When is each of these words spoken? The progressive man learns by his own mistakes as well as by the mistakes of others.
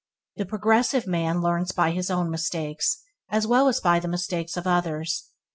The 0.37 0.47
progressive 0.47 1.05
man 1.05 1.41
learns 1.43 1.73
by 1.73 1.91
his 1.91 2.09
own 2.09 2.31
mistakes 2.31 3.03
as 3.29 3.45
well 3.45 3.67
as 3.67 3.79
by 3.79 3.99
the 3.99 4.07
mistakes 4.07 4.57
of 4.57 4.65
others. 4.65 5.29